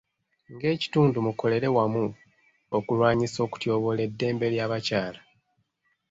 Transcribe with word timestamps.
Ng'ekitundu, 0.53 1.17
mukolere 1.27 1.67
wamu 1.75 2.05
okulwanyisa 2.77 3.39
okutyoboola 3.45 4.01
eddembe 4.07 4.45
ly'abakyala. 4.53 5.19